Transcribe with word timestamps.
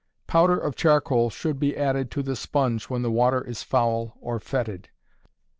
Powder 0.25 0.57
of 0.57 0.75
charcoal 0.75 1.29
should 1.29 1.59
be 1.59 1.77
added 1.77 2.09
to 2.09 2.23
the 2.23 2.35
sponge 2.35 2.89
when 2.89 3.03
the 3.03 3.11
water 3.11 3.43
is 3.43 3.61
foul 3.61 4.17
or 4.19 4.39
fetid. 4.39 4.89